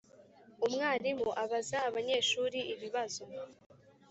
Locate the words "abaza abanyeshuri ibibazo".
1.43-3.23